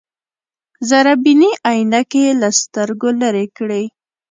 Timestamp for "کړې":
3.57-3.83